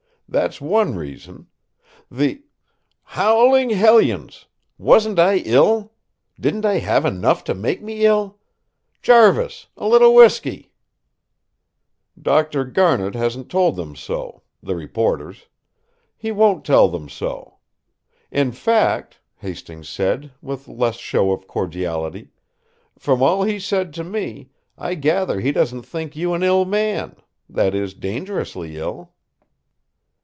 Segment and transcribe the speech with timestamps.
[0.33, 1.47] That's one reason.
[2.09, 2.41] The"
[3.19, 4.45] "Howling helions!
[4.77, 5.91] Wasn't I ill?
[6.39, 8.39] Didn't I have enough to make me ill?
[9.01, 10.71] Jarvis, a little whiskey!"
[12.17, 12.63] "Dr.
[12.63, 15.47] Garnet hasn't told them so the reporters.
[16.15, 17.57] He won't tell them so.
[18.31, 22.29] In fact," Hastings said, with less show of cordiality,
[22.97, 27.17] "from all he said to me, I gather he doesn't think you an ill man
[27.49, 29.11] that is, dangerously ill."